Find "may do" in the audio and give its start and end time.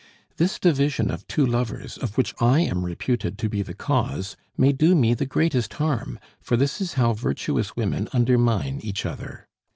4.57-4.95